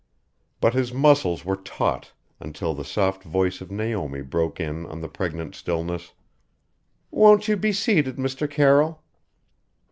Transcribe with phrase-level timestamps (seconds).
[0.59, 5.07] But his muscles were taut until the soft voice of Naomi broke in on the
[5.07, 6.13] pregnant stillness
[7.11, 8.49] "Won't you be seated, Mr.
[8.49, 9.03] Carroll?"